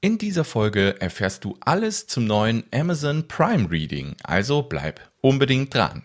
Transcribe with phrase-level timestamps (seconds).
[0.00, 6.04] In dieser Folge erfährst du alles zum neuen Amazon Prime Reading, also bleib unbedingt dran.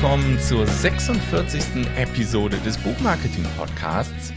[0.00, 1.88] Willkommen zur 46.
[1.96, 4.32] Episode des Buchmarketing Podcasts.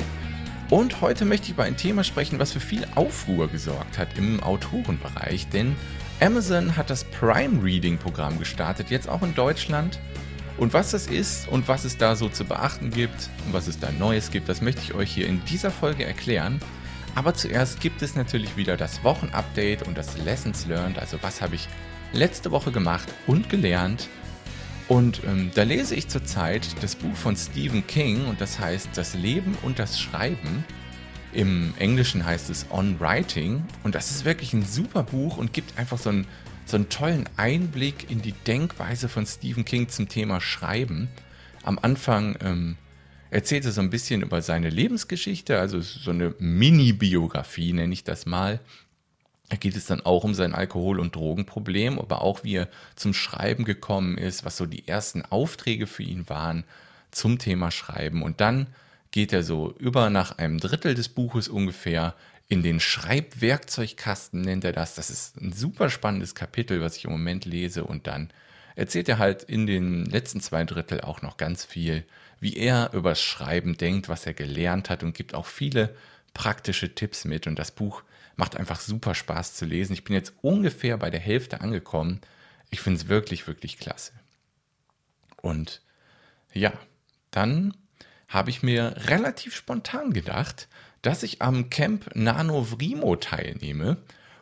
[0.71, 4.41] Und heute möchte ich über ein Thema sprechen, was für viel Aufruhr gesorgt hat im
[4.41, 5.75] Autorenbereich, denn
[6.19, 9.99] Amazon hat das Prime Reading Programm gestartet, jetzt auch in Deutschland.
[10.57, 13.77] Und was das ist und was es da so zu beachten gibt und was es
[13.77, 16.59] da Neues gibt, das möchte ich euch hier in dieser Folge erklären.
[17.13, 21.53] Aber zuerst gibt es natürlich wieder das Wochenupdate und das Lessons Learned, also was habe
[21.53, 21.69] ich
[22.13, 24.09] letzte Woche gemacht und gelernt
[24.91, 29.13] und ähm, da lese ich zurzeit das Buch von Stephen King und das heißt Das
[29.13, 30.65] Leben und das Schreiben.
[31.31, 35.79] Im Englischen heißt es On Writing und das ist wirklich ein super Buch und gibt
[35.79, 36.27] einfach so einen,
[36.65, 41.07] so einen tollen Einblick in die Denkweise von Stephen King zum Thema Schreiben.
[41.63, 42.75] Am Anfang ähm,
[43.29, 48.25] erzählt er so ein bisschen über seine Lebensgeschichte, also so eine Mini-Biografie nenne ich das
[48.25, 48.59] mal.
[49.51, 53.13] Da geht es dann auch um sein Alkohol- und Drogenproblem, aber auch wie er zum
[53.13, 56.63] Schreiben gekommen ist, was so die ersten Aufträge für ihn waren
[57.11, 58.23] zum Thema Schreiben.
[58.23, 58.67] Und dann
[59.11, 62.15] geht er so über nach einem Drittel des Buches ungefähr
[62.47, 64.95] in den Schreibwerkzeugkasten, nennt er das.
[64.95, 67.83] Das ist ein super spannendes Kapitel, was ich im Moment lese.
[67.83, 68.29] Und dann
[68.77, 72.05] erzählt er halt in den letzten zwei Drittel auch noch ganz viel,
[72.39, 75.93] wie er übers Schreiben denkt, was er gelernt hat und gibt auch viele
[76.33, 77.47] praktische Tipps mit.
[77.47, 78.03] Und das Buch
[78.41, 79.93] Macht einfach super Spaß zu lesen.
[79.93, 82.21] Ich bin jetzt ungefähr bei der Hälfte angekommen.
[82.71, 84.13] Ich finde es wirklich, wirklich klasse.
[85.43, 85.83] Und
[86.51, 86.73] ja,
[87.29, 87.77] dann
[88.27, 90.69] habe ich mir relativ spontan gedacht,
[91.03, 93.97] dass ich am Camp Nano Vrimo teilnehme.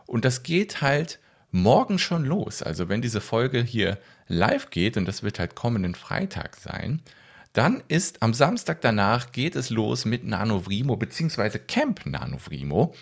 [0.05, 1.19] Und das geht halt
[1.51, 2.63] morgen schon los.
[2.63, 3.97] Also wenn diese Folge hier
[4.29, 7.01] live geht, und das wird halt kommenden Freitag sein,
[7.51, 11.59] dann ist am Samstag danach geht es los mit Nano Vrimo bzw.
[11.59, 12.95] Camp Nano Vrimo.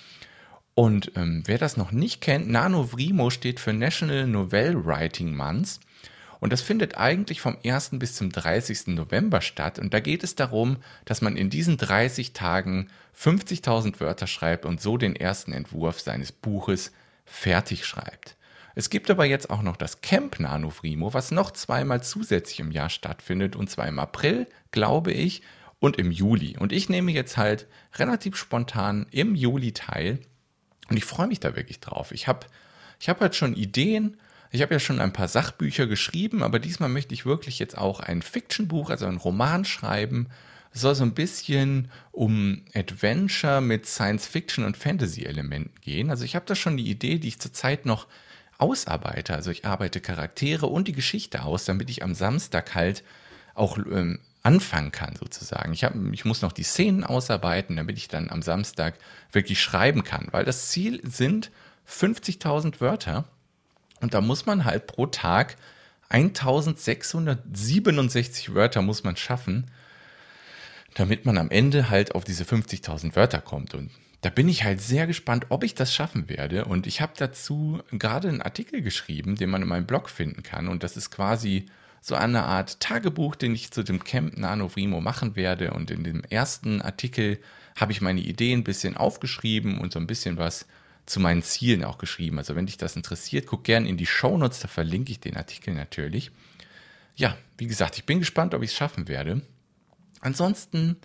[0.77, 5.79] Und ähm, wer das noch nicht kennt, NaNoWriMo steht für National Novel Writing Month.
[6.39, 7.93] Und das findet eigentlich vom 1.
[7.93, 8.89] bis zum 30.
[8.89, 9.79] November statt.
[9.79, 12.89] Und da geht es darum, dass man in diesen 30 Tagen
[13.19, 16.91] 50.000 Wörter schreibt und so den ersten Entwurf seines Buches
[17.25, 18.37] fertig schreibt.
[18.75, 22.91] Es gibt aber jetzt auch noch das Camp NaNoWriMo, was noch zweimal zusätzlich im Jahr
[22.91, 23.55] stattfindet.
[23.55, 25.41] Und zwar im April, glaube ich,
[25.79, 26.55] und im Juli.
[26.55, 27.65] Und ich nehme jetzt halt
[27.95, 30.19] relativ spontan im Juli teil
[30.89, 32.11] und ich freue mich da wirklich drauf.
[32.11, 32.47] Ich habe
[32.99, 34.17] ich hab halt schon Ideen.
[34.51, 37.99] Ich habe ja schon ein paar Sachbücher geschrieben, aber diesmal möchte ich wirklich jetzt auch
[37.99, 40.27] ein Fiction-Buch, also ein Roman schreiben.
[40.73, 46.09] Es soll so ein bisschen um Adventure mit Science-Fiction und Fantasy-Elementen gehen.
[46.09, 48.07] Also ich habe da schon die Idee, die ich zurzeit noch
[48.57, 49.33] ausarbeite.
[49.33, 53.03] Also ich arbeite Charaktere und die Geschichte aus, damit ich am Samstag halt
[53.53, 55.73] auch ähm, anfangen kann, sozusagen.
[55.73, 58.93] Ich, hab, ich muss noch die Szenen ausarbeiten, damit ich dann am Samstag
[59.33, 61.51] wirklich schreiben kann, weil das Ziel sind
[61.85, 63.25] 50.000 Wörter
[63.99, 65.57] und da muss man halt pro Tag
[66.07, 69.69] 1667 Wörter muss man schaffen,
[70.93, 73.73] damit man am Ende halt auf diese 50.000 Wörter kommt.
[73.73, 73.91] Und
[74.21, 76.63] da bin ich halt sehr gespannt, ob ich das schaffen werde.
[76.63, 80.69] Und ich habe dazu gerade einen Artikel geschrieben, den man in meinem Blog finden kann.
[80.69, 81.65] Und das ist quasi
[82.07, 85.71] so eine Art Tagebuch, den ich zu dem Camp Nano Vrimo machen werde.
[85.71, 87.37] Und in dem ersten Artikel
[87.75, 90.67] habe ich meine Ideen ein bisschen aufgeschrieben und so ein bisschen was
[91.05, 92.37] zu meinen Zielen auch geschrieben.
[92.37, 95.73] Also wenn dich das interessiert, guck gerne in die Shownotes, da verlinke ich den Artikel
[95.73, 96.31] natürlich.
[97.17, 99.41] Ja, wie gesagt, ich bin gespannt, ob ich es schaffen werde.
[100.21, 100.95] Ansonsten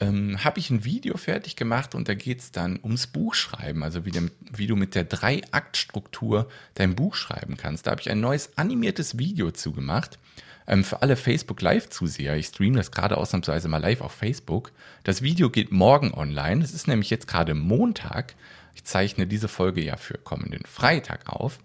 [0.00, 4.04] ähm, habe ich ein Video fertig gemacht und da geht es dann ums Buchschreiben, also
[4.04, 7.86] wie, der, wie du mit der Drei-Akt-Struktur dein Buch schreiben kannst.
[7.86, 10.18] Da habe ich ein neues animiertes Video zugemacht.
[10.66, 14.72] Ähm, für alle Facebook Live-Zuseher, ich streame das gerade ausnahmsweise mal live auf Facebook.
[15.04, 16.64] Das Video geht morgen online.
[16.64, 18.34] Es ist nämlich jetzt gerade Montag.
[18.74, 21.58] Ich zeichne diese Folge ja für kommenden Freitag auf.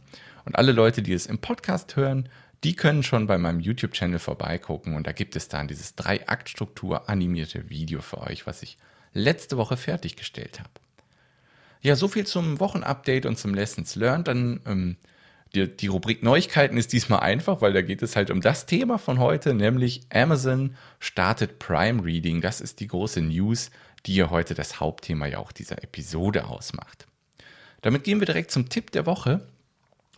[0.46, 2.28] Und alle Leute, die es im Podcast hören,
[2.64, 7.70] die können schon bei meinem YouTube-Channel vorbeigucken und da gibt es dann dieses Drei-Akt-Struktur animierte
[7.70, 8.78] Video für euch, was ich
[9.14, 10.70] letzte Woche fertiggestellt habe.
[11.82, 14.28] Ja, so viel zum Wochenupdate und zum Lessons Learned.
[14.28, 14.98] Dann ähm,
[15.56, 18.98] die, die Rubrik Neuigkeiten ist diesmal einfach, weil da geht es halt um das Thema
[18.98, 22.42] von heute, nämlich Amazon startet Prime Reading.
[22.42, 23.72] Das ist die große News,
[24.06, 27.08] die ja heute das Hauptthema ja auch dieser Episode ausmacht.
[27.82, 29.48] Damit gehen wir direkt zum Tipp der Woche.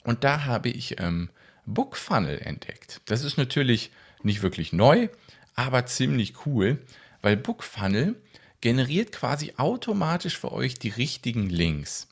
[0.04, 1.30] Und da habe ich ähm,
[1.66, 3.02] Bookfunnel entdeckt.
[3.06, 3.92] Das ist natürlich
[4.24, 5.10] nicht wirklich neu,
[5.56, 6.80] aber ziemlich cool,
[7.22, 8.16] weil Bookfunnel
[8.62, 12.08] generiert quasi automatisch für euch die richtigen Links.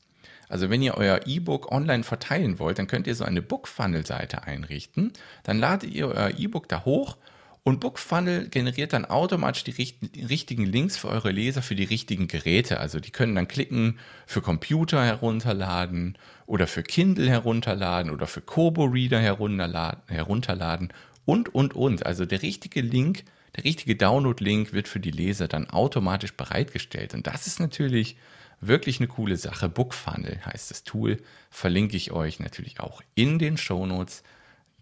[0.49, 5.13] Also wenn ihr euer E-Book online verteilen wollt, dann könnt ihr so eine Bookfunnel-Seite einrichten.
[5.43, 7.17] Dann ladet ihr euer E-Book da hoch
[7.63, 12.79] und Bookfunnel generiert dann automatisch die richtigen Links für eure Leser für die richtigen Geräte.
[12.79, 18.85] Also die können dann klicken, für Computer herunterladen oder für Kindle herunterladen oder für Kobo
[18.85, 20.93] Reader herunterladen
[21.25, 22.05] und, und, und.
[22.05, 23.25] Also der richtige Link,
[23.55, 27.13] der richtige Download-Link wird für die Leser dann automatisch bereitgestellt.
[27.13, 28.15] Und das ist natürlich
[28.61, 29.69] wirklich eine coole Sache.
[29.69, 31.17] Bookfunnel heißt das Tool.
[31.49, 34.23] Verlinke ich euch natürlich auch in den Shownotes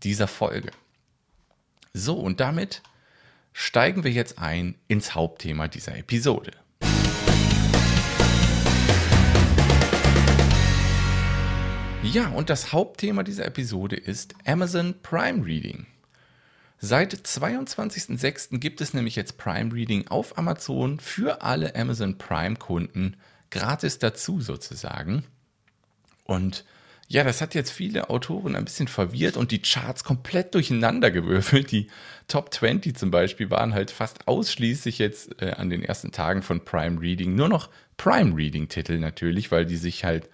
[0.04, 0.72] dieser Folge.
[1.98, 2.84] So, und damit
[3.54, 6.52] steigen wir jetzt ein ins Hauptthema dieser Episode.
[12.04, 15.88] Ja, und das Hauptthema dieser Episode ist Amazon Prime Reading.
[16.78, 18.60] Seit 22.06.
[18.60, 23.18] gibt es nämlich jetzt Prime Reading auf Amazon für alle Amazon Prime Kunden
[23.50, 25.24] gratis dazu sozusagen.
[26.26, 26.64] Und
[27.10, 31.72] ja, das hat jetzt viele Autoren ein bisschen verwirrt und die Charts komplett durcheinander gewürfelt.
[31.72, 31.88] Die
[32.28, 36.66] Top 20 zum Beispiel waren halt fast ausschließlich jetzt äh, an den ersten Tagen von
[36.66, 40.30] Prime Reading nur noch Prime Reading Titel natürlich, weil die sich halt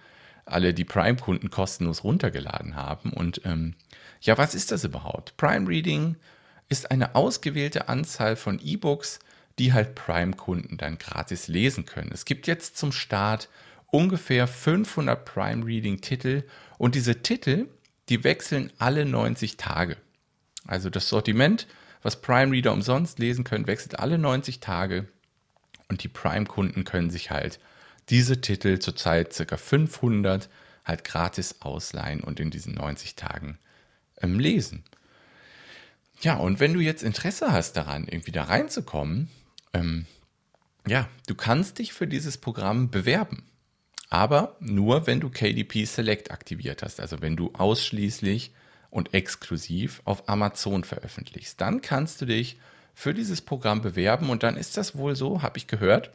[0.46, 3.12] alle die Prime-Kunden kostenlos runtergeladen haben.
[3.12, 3.74] Und ähm,
[4.20, 5.36] ja, was ist das überhaupt?
[5.36, 6.16] Prime Reading
[6.68, 9.20] ist eine ausgewählte Anzahl von E-Books,
[9.58, 12.10] die halt Prime-Kunden dann gratis lesen können.
[12.12, 13.48] Es gibt jetzt zum Start
[13.94, 16.42] ungefähr 500 Prime Reading Titel
[16.78, 17.68] und diese Titel,
[18.08, 19.96] die wechseln alle 90 Tage.
[20.66, 21.68] Also das Sortiment,
[22.02, 25.06] was Prime Reader umsonst lesen können, wechselt alle 90 Tage
[25.88, 27.60] und die Prime Kunden können sich halt
[28.08, 29.56] diese Titel zurzeit ca.
[29.56, 30.48] 500
[30.84, 33.58] halt gratis ausleihen und in diesen 90 Tagen
[34.20, 34.82] ähm, lesen.
[36.20, 39.28] Ja, und wenn du jetzt Interesse hast daran, irgendwie da reinzukommen,
[39.72, 40.06] ähm,
[40.84, 43.44] ja, du kannst dich für dieses Programm bewerben
[44.14, 48.52] aber nur, wenn du KDP Select aktiviert hast, also wenn du ausschließlich
[48.88, 51.60] und exklusiv auf Amazon veröffentlichst.
[51.60, 52.56] Dann kannst du dich
[52.94, 56.12] für dieses Programm bewerben und dann ist das wohl so, habe ich gehört,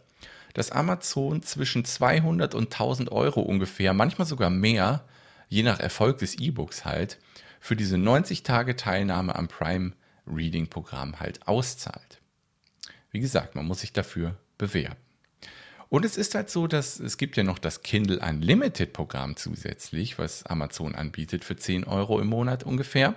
[0.54, 5.04] dass Amazon zwischen 200 und 1000 Euro ungefähr, manchmal sogar mehr,
[5.50, 7.20] je nach Erfolg des E-Books halt,
[7.60, 9.92] für diese 90 Tage Teilnahme am Prime
[10.26, 12.22] Reading Programm halt auszahlt.
[13.12, 15.09] Wie gesagt, man muss sich dafür bewerben.
[15.90, 20.20] Und es ist halt so, dass es gibt ja noch das Kindle Unlimited Programm zusätzlich,
[20.20, 23.16] was Amazon anbietet für 10 Euro im Monat ungefähr.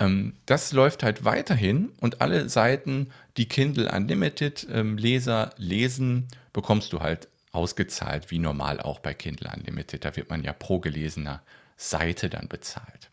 [0.00, 6.92] Ähm, das läuft halt weiterhin und alle Seiten, die Kindle Unlimited ähm, Leser lesen, bekommst
[6.92, 10.04] du halt ausgezahlt, wie normal auch bei Kindle Unlimited.
[10.04, 11.42] Da wird man ja pro gelesener
[11.76, 13.10] Seite dann bezahlt.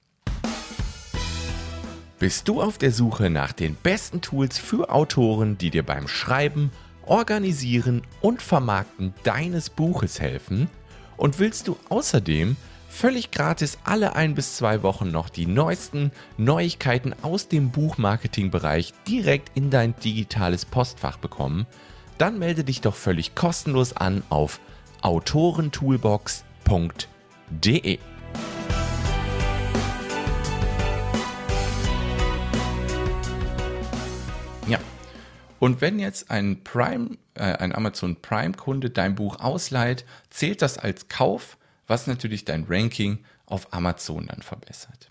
[2.17, 6.71] Bist du auf der Suche nach den besten Tools für Autoren, die dir beim Schreiben,
[7.07, 10.69] Organisieren und Vermarkten deines Buches helfen?
[11.17, 12.55] Und willst du außerdem
[12.89, 19.55] völlig gratis alle ein bis zwei Wochen noch die neuesten Neuigkeiten aus dem Buchmarketingbereich direkt
[19.55, 21.65] in dein digitales Postfach bekommen?
[22.17, 24.59] Dann melde dich doch völlig kostenlos an auf
[25.01, 27.99] autorentoolbox.de.
[35.65, 41.07] Und wenn jetzt ein Prime, äh, ein Amazon Prime-Kunde dein Buch ausleiht, zählt das als
[41.07, 41.57] Kauf,
[41.87, 45.09] was natürlich dein Ranking auf Amazon dann verbessert.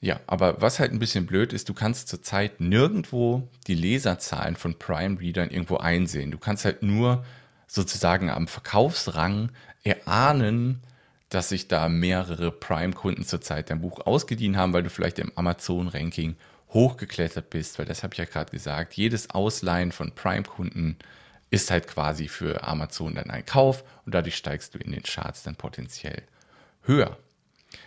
[0.00, 4.76] Ja, aber was halt ein bisschen blöd ist, du kannst zurzeit nirgendwo die Leserzahlen von
[4.80, 6.32] Prime-Readern irgendwo einsehen.
[6.32, 7.24] Du kannst halt nur
[7.68, 9.52] sozusagen am Verkaufsrang
[9.84, 10.82] erahnen,
[11.28, 16.34] dass sich da mehrere Prime-Kunden zurzeit dein Buch ausgedient haben, weil du vielleicht im Amazon-Ranking
[16.70, 20.96] hochgeklettert bist, weil das habe ich ja gerade gesagt, jedes Ausleihen von Prime-Kunden
[21.50, 25.42] ist halt quasi für Amazon dann ein Kauf und dadurch steigst du in den Charts
[25.42, 26.22] dann potenziell
[26.82, 27.16] höher.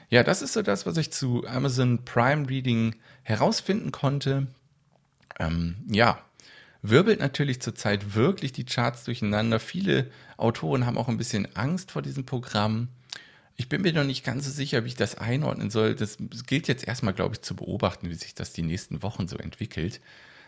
[0.09, 4.47] Ja, das ist so das, was ich zu Amazon Prime Reading herausfinden konnte.
[5.39, 6.19] Ähm, ja,
[6.81, 9.59] wirbelt natürlich zurzeit wirklich die Charts durcheinander.
[9.59, 12.89] Viele Autoren haben auch ein bisschen Angst vor diesem Programm.
[13.61, 15.93] Ich bin mir noch nicht ganz so sicher, wie ich das einordnen soll.
[15.93, 19.37] Das gilt jetzt erstmal, glaube ich, zu beobachten, wie sich das die nächsten Wochen so
[19.37, 20.01] entwickelt.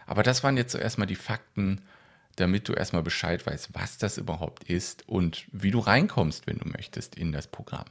[0.08, 1.82] Aber das waren jetzt so erstmal die Fakten,
[2.38, 6.68] damit du erstmal Bescheid weißt, was das überhaupt ist und wie du reinkommst, wenn du
[6.68, 7.86] möchtest, in das Programm.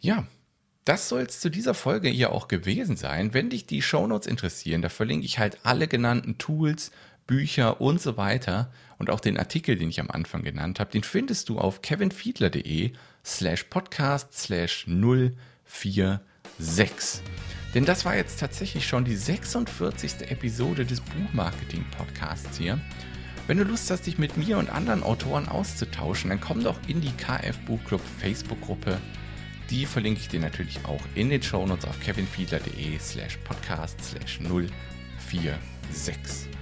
[0.00, 0.26] Ja,
[0.84, 3.32] das soll es zu dieser Folge hier auch gewesen sein.
[3.32, 6.90] Wenn dich die Shownotes interessieren, da verlinke ich halt alle genannten Tools,
[7.32, 11.02] Bücher und so weiter und auch den Artikel, den ich am Anfang genannt habe, den
[11.02, 12.92] findest du auf kevinfiedler.de
[13.24, 17.22] slash podcast slash 046.
[17.74, 20.30] Denn das war jetzt tatsächlich schon die 46.
[20.30, 22.78] Episode des Buchmarketing-Podcasts hier.
[23.46, 27.00] Wenn du Lust hast, dich mit mir und anderen Autoren auszutauschen, dann komm doch in
[27.00, 28.98] die KF Buchclub Facebook-Gruppe.
[29.70, 36.52] Die verlinke ich dir natürlich auch in den Shownotes auf kevinfiedler.de slash podcast slash 046.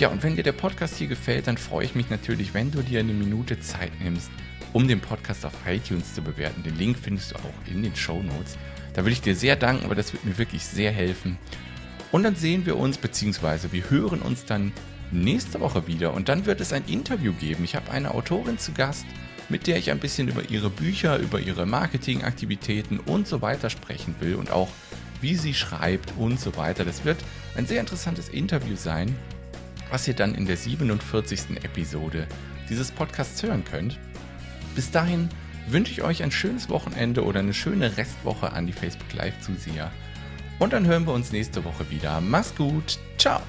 [0.00, 2.80] Ja, und wenn dir der Podcast hier gefällt, dann freue ich mich natürlich, wenn du
[2.80, 4.30] dir eine Minute Zeit nimmst,
[4.72, 6.62] um den Podcast auf iTunes zu bewerten.
[6.62, 8.56] Den Link findest du auch in den Shownotes.
[8.94, 11.36] Da würde ich dir sehr danken, aber das wird mir wirklich sehr helfen.
[12.12, 14.72] Und dann sehen wir uns, beziehungsweise wir hören uns dann
[15.10, 16.14] nächste Woche wieder.
[16.14, 17.64] Und dann wird es ein Interview geben.
[17.64, 19.04] Ich habe eine Autorin zu Gast,
[19.50, 24.14] mit der ich ein bisschen über ihre Bücher, über ihre Marketingaktivitäten und so weiter sprechen
[24.20, 24.70] will und auch
[25.20, 26.86] wie sie schreibt und so weiter.
[26.86, 27.18] Das wird
[27.54, 29.14] ein sehr interessantes Interview sein,
[29.90, 31.62] was ihr dann in der 47.
[31.62, 32.26] Episode
[32.68, 33.98] dieses Podcasts hören könnt.
[34.74, 35.28] Bis dahin
[35.68, 39.90] wünsche ich euch ein schönes Wochenende oder eine schöne Restwoche an die Facebook Live-Zuseher.
[40.58, 42.20] Und dann hören wir uns nächste Woche wieder.
[42.20, 42.98] Mach's gut.
[43.18, 43.40] Ciao.